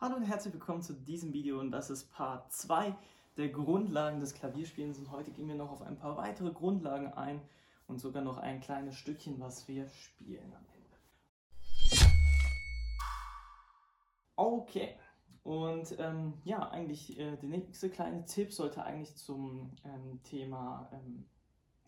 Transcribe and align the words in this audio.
Hallo 0.00 0.14
und 0.14 0.22
herzlich 0.22 0.54
willkommen 0.54 0.80
zu 0.80 0.92
diesem 0.92 1.32
Video 1.32 1.58
und 1.58 1.72
das 1.72 1.90
ist 1.90 2.12
Part 2.12 2.52
2 2.52 2.96
der 3.36 3.48
Grundlagen 3.48 4.20
des 4.20 4.32
Klavierspielens 4.32 4.96
und 4.96 5.10
heute 5.10 5.32
gehen 5.32 5.48
wir 5.48 5.56
noch 5.56 5.72
auf 5.72 5.82
ein 5.82 5.98
paar 5.98 6.16
weitere 6.16 6.52
Grundlagen 6.52 7.12
ein 7.14 7.40
und 7.88 7.98
sogar 7.98 8.22
noch 8.22 8.38
ein 8.38 8.60
kleines 8.60 8.94
Stückchen, 8.94 9.40
was 9.40 9.66
wir 9.66 9.88
spielen 9.88 10.54
am 10.54 10.64
Ende. 10.72 12.06
Okay, 14.36 14.94
und 15.42 15.98
ähm, 15.98 16.34
ja, 16.44 16.70
eigentlich 16.70 17.18
äh, 17.18 17.36
der 17.36 17.48
nächste 17.48 17.90
kleine 17.90 18.24
Tipp 18.24 18.52
sollte 18.52 18.84
eigentlich 18.84 19.16
zum 19.16 19.72
ähm, 19.82 20.22
Thema 20.22 20.88
ähm, 20.92 21.24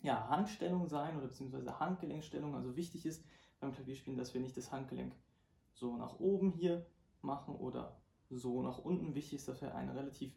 ja, 0.02 0.28
Handstellung 0.28 0.88
sein 0.88 1.16
oder 1.16 1.28
beziehungsweise 1.28 1.78
Handgelenkstellung. 1.78 2.56
Also 2.56 2.74
wichtig 2.74 3.06
ist 3.06 3.24
beim 3.60 3.70
Klavierspielen, 3.70 4.18
dass 4.18 4.34
wir 4.34 4.40
nicht 4.40 4.56
das 4.56 4.72
Handgelenk 4.72 5.14
so 5.74 5.96
nach 5.96 6.18
oben 6.18 6.50
hier 6.50 6.84
machen 7.22 7.54
oder 7.56 7.96
so 8.30 8.62
nach 8.62 8.78
unten. 8.78 9.14
Wichtig 9.14 9.34
ist, 9.34 9.48
dass 9.48 9.60
wir 9.60 9.74
ein 9.74 9.90
relativ 9.90 10.32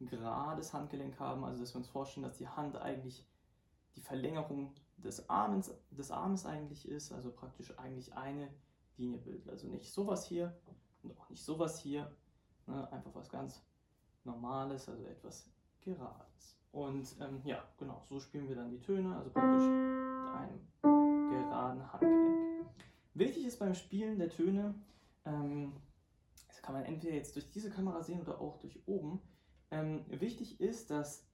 gerades 0.00 0.72
Handgelenk 0.72 1.18
haben, 1.20 1.44
also 1.44 1.60
dass 1.60 1.74
wir 1.74 1.78
uns 1.78 1.88
vorstellen, 1.88 2.24
dass 2.24 2.38
die 2.38 2.48
Hand 2.48 2.76
eigentlich 2.76 3.26
die 3.96 4.00
Verlängerung 4.00 4.74
des 4.96 5.28
Armes, 5.28 5.74
des 5.90 6.10
Armes 6.10 6.46
eigentlich 6.46 6.88
ist, 6.88 7.12
also 7.12 7.30
praktisch 7.30 7.76
eigentlich 7.78 8.14
eine 8.14 8.48
Linie 8.96 9.18
bildet. 9.18 9.48
Also 9.48 9.68
nicht 9.68 9.90
sowas 9.90 10.26
hier 10.26 10.56
und 11.02 11.18
auch 11.18 11.28
nicht 11.28 11.42
sowas 11.42 11.80
hier, 11.80 12.10
ne? 12.66 12.90
einfach 12.92 13.14
was 13.14 13.28
ganz 13.28 13.62
Normales, 14.24 14.88
also 14.88 15.04
etwas 15.06 15.50
Gerades. 15.80 16.58
Und 16.72 17.16
ähm, 17.20 17.40
ja, 17.44 17.64
genau, 17.78 18.02
so 18.08 18.20
spielen 18.20 18.48
wir 18.48 18.56
dann 18.56 18.70
die 18.70 18.80
Töne, 18.80 19.16
also 19.16 19.30
praktisch 19.30 19.66
mit 19.66 20.82
einem 20.82 21.30
geraden 21.30 21.92
Handgelenk. 21.92 22.66
Wichtig 23.14 23.46
ist 23.46 23.58
beim 23.58 23.74
Spielen 23.74 24.18
der 24.18 24.28
Töne, 24.28 24.74
ähm, 25.24 25.72
das 26.60 26.66
kann 26.66 26.74
man 26.74 26.84
entweder 26.84 27.14
jetzt 27.14 27.34
durch 27.36 27.50
diese 27.50 27.70
Kamera 27.70 28.02
sehen 28.02 28.20
oder 28.20 28.40
auch 28.40 28.58
durch 28.58 28.86
oben. 28.86 29.22
Ähm, 29.70 30.04
wichtig 30.08 30.60
ist, 30.60 30.90
dass 30.90 31.26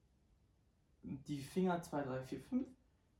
die 1.03 1.41
Finger 1.41 1.81
2, 1.81 2.03
3, 2.03 2.21
4, 2.21 2.39
5, 2.39 2.67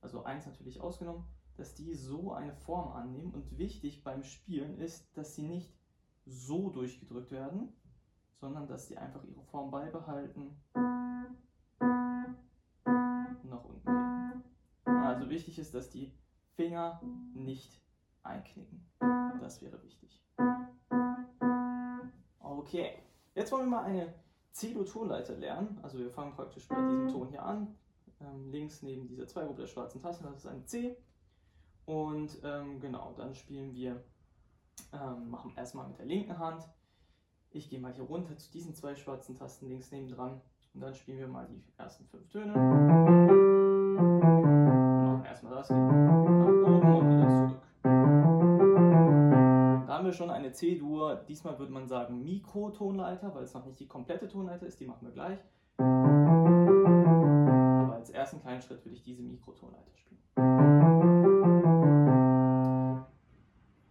also 0.02 0.23
1 0.23 0.45
natürlich 0.45 0.80
ausgenommen, 0.80 1.25
dass 1.55 1.75
die 1.75 1.94
so 1.95 2.31
eine 2.31 2.53
Form 2.53 2.94
annehmen. 2.94 3.33
Und 3.33 3.58
wichtig 3.58 4.03
beim 4.03 4.23
Spielen 4.23 4.77
ist, 4.77 5.17
dass 5.17 5.36
sie 5.36 5.44
nicht 5.44 5.75
so 6.25 6.69
durchgedrückt 6.69 7.31
werden, 7.31 7.73
sondern 8.39 8.67
dass 8.67 8.88
sie 8.88 8.97
einfach 8.97 9.23
ihre 9.25 9.44
Form 9.44 9.69
beibehalten 9.71 10.55
nach 13.44 13.66
unten. 13.66 14.44
Also 14.86 15.30
wichtig 15.30 15.59
ist, 15.59 15.73
dass 15.73 15.89
die 15.89 16.14
Finger 16.55 17.02
nicht 17.33 17.81
einknicken. 18.23 18.86
Das 19.42 19.61
wäre 19.61 19.81
wichtig. 19.83 20.23
Okay, 22.49 22.91
jetzt 23.35 23.51
wollen 23.51 23.65
wir 23.65 23.77
mal 23.77 23.83
eine 23.83 24.13
C-Dur-Tonleiter 24.51 25.35
lernen. 25.35 25.79
Also 25.81 25.99
wir 25.99 26.09
fangen 26.09 26.33
praktisch 26.33 26.67
bei 26.67 26.75
diesem 26.75 27.09
Ton 27.09 27.29
hier 27.29 27.43
an. 27.43 27.75
Ähm, 28.19 28.49
links 28.49 28.81
neben 28.81 29.07
dieser 29.07 29.27
Zweigruppe 29.27 29.61
der 29.61 29.67
schwarzen 29.67 30.01
Tasten, 30.01 30.23
das 30.23 30.37
ist 30.37 30.47
ein 30.47 30.65
C. 30.65 30.97
Und 31.85 32.39
ähm, 32.43 32.79
genau, 32.79 33.13
dann 33.15 33.35
spielen 33.35 33.73
wir, 33.73 34.03
ähm, 34.91 35.29
machen 35.29 35.53
erstmal 35.55 35.87
mit 35.87 35.99
der 35.99 36.05
linken 36.05 36.37
Hand. 36.39 36.63
Ich 37.51 37.69
gehe 37.69 37.79
mal 37.79 37.93
hier 37.93 38.03
runter 38.03 38.35
zu 38.37 38.51
diesen 38.51 38.73
zwei 38.73 38.95
schwarzen 38.95 39.35
Tasten 39.35 39.67
links 39.69 39.91
neben 39.91 40.09
dran. 40.09 40.41
Und 40.73 40.81
dann 40.81 40.93
spielen 40.93 41.19
wir 41.19 41.27
mal 41.27 41.47
die 41.47 41.63
ersten 41.77 42.05
fünf 42.05 42.27
Töne. 42.29 42.53
Machen 45.03 45.25
erstmal 45.25 45.53
das, 45.53 45.69
nach 45.69 45.77
oben 45.77 46.95
und 46.95 47.09
wieder 47.09 47.36
wir 50.08 50.13
schon 50.13 50.30
eine 50.30 50.52
C-Dur. 50.52 51.22
Diesmal 51.27 51.59
würde 51.59 51.72
man 51.72 51.88
sagen 51.88 52.23
Mikrotonleiter, 52.23 53.36
weil 53.36 53.44
es 53.44 53.53
noch 53.53 53.66
nicht 53.66 53.80
die 53.80 53.88
komplette 53.88 54.27
Tonleiter 54.27 54.66
ist. 54.66 54.80
Die 54.80 54.86
machen 54.86 55.05
wir 55.05 55.11
gleich. 55.11 55.38
Aber 57.80 57.94
als 57.94 58.09
ersten 58.09 58.41
kleinen 58.41 58.61
Schritt 58.61 58.83
würde 58.83 58.95
ich 58.95 59.03
diese 59.03 59.22
Mikrotonleiter 59.22 59.92
spielen. 59.95 60.21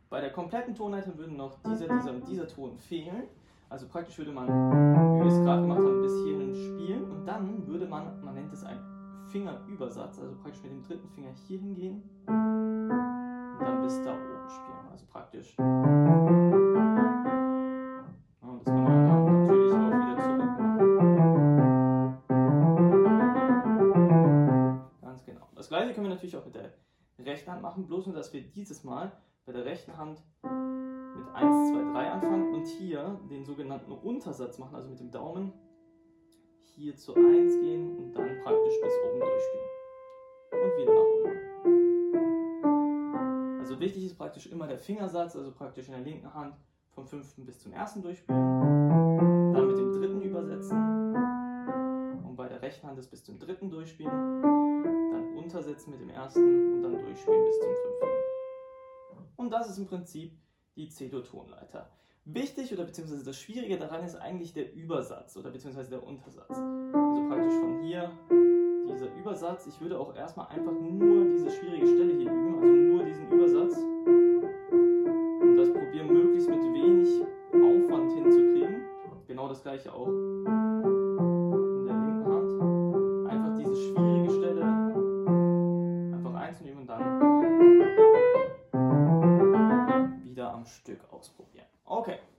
Bei 0.08 0.20
der 0.20 0.32
kompletten 0.32 0.74
Tonleiter 0.74 1.16
würden 1.18 1.36
noch 1.36 1.58
dieser, 1.62 1.86
dieser 1.86 2.10
und 2.12 2.26
dieser 2.26 2.48
Ton 2.48 2.78
fehlen. 2.78 3.24
Also 3.68 3.86
praktisch 3.88 4.16
würde 4.16 4.32
man, 4.32 4.48
wie 4.48 5.24
wir 5.24 5.26
es 5.26 5.40
gerade 5.40 5.62
gemacht 5.62 5.80
haben, 5.80 6.00
bis 6.00 6.14
hierhin 6.24 6.54
spielen 6.54 7.10
und 7.10 7.26
dann 7.26 7.66
würde 7.66 7.86
man, 7.86 8.24
man 8.24 8.34
nennt 8.34 8.52
es 8.52 8.62
einen 8.62 8.80
Fingerübersatz, 9.28 10.20
also 10.20 10.36
praktisch 10.36 10.62
mit 10.62 10.70
dem 10.70 10.82
dritten 10.84 11.08
Finger 11.08 11.32
hier 11.46 11.58
hingehen 11.58 12.04
Das 25.54 25.68
gleiche 25.70 25.94
können 25.94 26.06
wir 26.06 26.14
natürlich 26.14 26.36
auch 26.36 26.44
mit 26.44 26.54
der 26.54 26.72
rechten 27.18 27.50
Hand 27.50 27.60
machen, 27.60 27.86
bloß 27.86 28.06
nur, 28.06 28.14
dass 28.14 28.32
wir 28.32 28.40
dieses 28.40 28.84
Mal 28.84 29.10
bei 29.44 29.52
der 29.52 29.64
rechten 29.64 29.96
Hand 29.96 30.22
mit 30.42 31.26
1, 31.34 31.72
2, 31.72 31.92
3 31.92 32.10
anfangen 32.12 32.54
und 32.54 32.66
hier 32.66 33.18
den 33.28 33.44
sogenannten 33.44 33.90
Untersatz 33.90 34.58
machen, 34.58 34.76
also 34.76 34.88
mit 34.88 35.00
dem 35.00 35.10
Daumen 35.10 35.52
hier 36.76 36.94
zu 36.94 37.14
1 37.14 37.60
gehen 37.60 37.96
und 37.96 38.12
dann 38.12 38.38
praktisch 38.44 38.74
bis 38.80 38.92
oben 39.08 39.18
durchspielen. 39.18 39.66
Und 40.52 40.76
wieder 40.78 40.94
nach 40.94 41.00
unten. 41.24 41.45
Also 43.66 43.80
wichtig 43.80 44.04
ist 44.04 44.16
praktisch 44.16 44.46
immer 44.46 44.68
der 44.68 44.78
Fingersatz, 44.78 45.34
also 45.34 45.50
praktisch 45.50 45.88
in 45.88 45.94
der 45.94 46.02
linken 46.02 46.32
Hand 46.32 46.54
vom 46.92 47.04
fünften 47.04 47.44
bis 47.44 47.58
zum 47.58 47.72
ersten 47.72 48.00
durchspielen, 48.00 49.52
dann 49.52 49.66
mit 49.66 49.76
dem 49.76 49.92
dritten 49.92 50.22
übersetzen 50.22 50.78
und 52.24 52.36
bei 52.36 52.46
der 52.46 52.62
rechten 52.62 52.86
Hand 52.86 52.96
es 53.00 53.08
bis 53.08 53.24
zum 53.24 53.40
dritten 53.40 53.68
durchspielen, 53.68 54.40
dann 54.40 55.36
untersetzen 55.36 55.90
mit 55.90 56.00
dem 56.00 56.10
ersten 56.10 56.74
und 56.74 56.82
dann 56.84 56.92
durchspielen 56.92 57.44
bis 57.44 57.58
zum 57.58 57.68
fünften. 57.70 59.34
Und 59.34 59.50
das 59.50 59.68
ist 59.68 59.78
im 59.78 59.86
Prinzip 59.88 60.38
die 60.76 60.88
C-Dur-Tonleiter. 60.88 61.90
Wichtig 62.24 62.72
oder 62.72 62.84
beziehungsweise 62.84 63.24
das 63.24 63.36
Schwierige 63.36 63.78
daran 63.78 64.04
ist 64.04 64.14
eigentlich 64.14 64.52
der 64.52 64.72
Übersatz 64.74 65.36
oder 65.36 65.50
beziehungsweise 65.50 65.90
der 65.90 66.04
Untersatz. 66.04 66.50
Also 66.50 67.28
praktisch 67.28 67.54
von 67.54 67.82
hier 67.82 68.12
dieser 68.96 69.12
Übersatz. 69.14 69.66
Ich 69.66 69.80
würde 69.80 69.98
auch 69.98 70.14
erstmal 70.14 70.46
einfach 70.48 70.72
nur 70.72 71.24
diese 71.32 71.50
schwierige 71.50 71.86
Stelle 71.86 72.16
hier 72.16 72.30
üben, 72.30 72.54
also 72.54 72.66
nur 72.66 73.05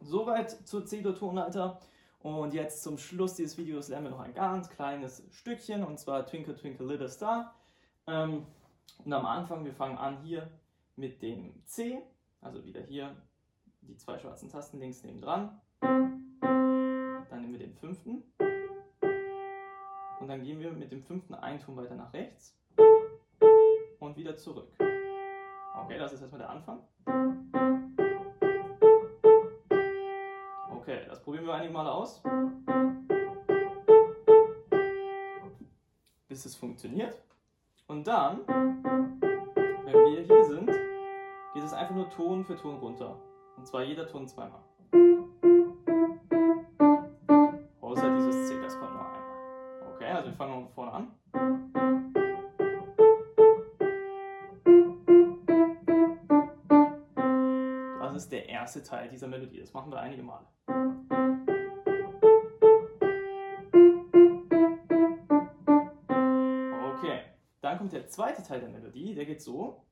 Soweit 0.08 0.52
zur 0.66 0.86
C-Dur-Tonleiter. 0.86 1.80
Und 2.20 2.54
jetzt 2.54 2.82
zum 2.82 2.98
Schluss 2.98 3.36
dieses 3.36 3.58
Videos 3.58 3.90
lernen 3.90 4.06
wir 4.06 4.12
noch 4.12 4.22
ein 4.22 4.34
ganz 4.34 4.70
kleines 4.70 5.24
Stückchen 5.32 5.84
und 5.84 6.00
zwar 6.00 6.26
Twinkle 6.26 6.56
Twinkle 6.56 6.86
Little 6.86 7.10
Star. 7.10 7.54
Ähm, 8.08 8.46
und 9.04 9.14
am 9.14 9.26
Anfang, 9.26 9.66
wir 9.66 9.74
fangen 9.74 9.98
an 9.98 10.22
hier 10.24 10.50
mit 10.96 11.22
dem 11.22 11.54
C, 11.66 12.02
also 12.42 12.64
wieder 12.66 12.82
hier 12.82 13.16
die 13.82 13.98
zwei 13.98 14.18
schwarzen 14.18 14.50
Tasten 14.50 14.80
links 14.80 15.04
neben 15.04 15.22
dran. 15.22 15.62
Dann 15.82 17.42
nehmen 17.42 17.52
wir 17.52 17.60
den 17.60 17.74
fünften 17.74 18.24
und 20.20 20.28
dann 20.28 20.42
gehen 20.42 20.60
wir 20.60 20.72
mit 20.72 20.92
dem 20.92 21.04
fünften 21.04 21.36
einen 21.36 21.60
Ton 21.60 21.76
weiter 21.76 21.96
nach 21.96 22.14
rechts 22.14 22.58
und 24.00 24.16
wieder 24.16 24.36
zurück. 24.38 24.70
Okay, 25.76 25.98
das 26.00 26.14
ist 26.14 26.22
erstmal 26.22 26.40
der 26.40 26.50
Anfang. 26.50 26.80
Wir 31.48 31.56
einige 31.56 31.74
Male 31.74 31.92
aus. 31.92 32.22
Bis 36.28 36.46
es 36.46 36.56
funktioniert. 36.56 37.18
Und 37.88 38.06
dann, 38.06 38.46
wenn 38.48 39.94
wir 39.94 40.22
hier 40.22 40.46
sind, 40.46 40.68
geht 41.54 41.64
es 41.64 41.74
einfach 41.74 41.96
nur 41.96 42.10
Ton 42.10 42.44
für 42.44 42.58
Ton 42.58 42.76
runter. 42.78 43.18
Und 43.56 43.66
zwar 43.66 43.84
jeder 43.84 44.08
Ton 44.08 44.28
zweimal. 44.28 44.60
Außer 47.82 48.16
dieses 48.16 48.50
C, 48.50 48.62
das 48.62 48.78
kommt 48.78 48.94
nur 48.94 49.06
einmal. 49.06 49.22
Okay, 49.96 50.12
also 50.12 50.30
wir 50.30 50.36
fangen 50.36 50.66
von 50.66 50.74
vorne 50.74 50.92
an. 50.92 51.08
Das 58.02 58.24
ist 58.24 58.32
der 58.32 58.50
erste 58.50 58.84
Teil 58.84 59.08
dieser 59.10 59.28
Melodie. 59.28 59.62
Das 59.62 59.74
machen 59.74 59.92
wir 59.92 60.00
einige 60.00 60.24
Male. 60.24 60.46
Dann 67.68 67.80
kommt 67.80 67.92
der 67.92 68.08
zweite 68.08 68.42
Teil 68.42 68.62
der 68.62 68.70
Melodie, 68.70 69.14
der 69.14 69.26
geht 69.26 69.42
so. 69.42 69.84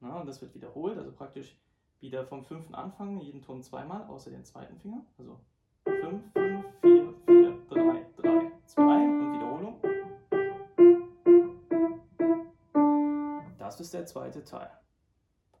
Na, 0.00 0.20
und 0.20 0.26
das 0.26 0.40
wird 0.40 0.54
wiederholt, 0.54 0.96
also 0.96 1.12
praktisch 1.12 1.54
wieder 2.00 2.24
vom 2.24 2.42
fünften 2.46 2.74
anfangen, 2.74 3.20
jeden 3.20 3.42
Ton 3.42 3.62
zweimal, 3.62 4.06
außer 4.06 4.30
den 4.30 4.42
zweiten 4.42 4.78
Finger. 4.78 5.04
Also 5.18 5.38
5, 5.84 6.32
5, 6.32 6.64
4, 6.80 7.14
4, 7.26 7.58
3, 7.68 8.06
3, 8.16 8.52
2 8.64 8.82
und 8.82 9.32
Wiederholung. 9.34 9.82
Das 13.58 13.78
ist 13.80 13.92
der 13.92 14.06
zweite 14.06 14.42
Teil. 14.44 14.70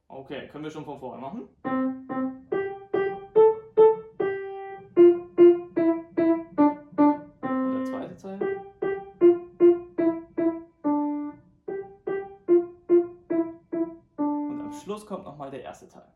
Okay, 0.08 0.48
können 0.48 0.64
wir 0.64 0.70
schon 0.70 0.86
von 0.86 0.98
vorne 0.98 1.20
machen? 1.20 1.46
Schluss 14.82 15.06
kommt 15.06 15.24
nochmal 15.24 15.50
der 15.50 15.62
erste 15.62 15.88
Teil. 15.88 16.06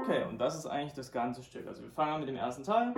Okay, 0.00 0.24
und 0.28 0.38
das 0.38 0.56
ist 0.56 0.66
eigentlich 0.66 0.94
das 0.94 1.12
ganze 1.12 1.42
Stück. 1.42 1.66
Also 1.66 1.82
wir 1.82 1.90
fangen 1.90 2.14
an 2.14 2.20
mit 2.20 2.28
dem 2.28 2.36
ersten 2.36 2.64
Teil. 2.64 2.94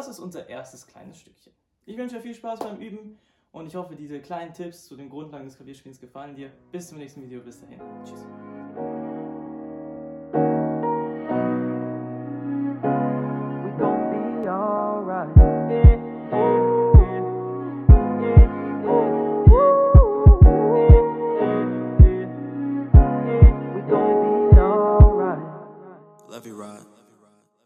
Das 0.00 0.08
ist 0.08 0.18
unser 0.18 0.48
erstes 0.48 0.86
kleines 0.86 1.18
Stückchen. 1.20 1.52
Ich 1.84 1.98
wünsche 1.98 2.16
dir 2.16 2.22
viel 2.22 2.34
Spaß 2.34 2.60
beim 2.60 2.80
Üben 2.80 3.18
und 3.52 3.66
ich 3.66 3.74
hoffe, 3.74 3.96
diese 3.96 4.18
kleinen 4.20 4.54
Tipps 4.54 4.86
zu 4.86 4.96
den 4.96 5.10
Grundlagen 5.10 5.44
des 5.44 5.56
Klavierspielens 5.56 6.00
gefallen 6.00 6.34
dir. 6.34 6.50
Bis 6.72 6.88
zum 6.88 6.96
nächsten 6.96 7.22
Video. 7.22 7.42
Bis 7.42 7.60
dahin. 7.60 7.80
Tschüss. 8.04 9.09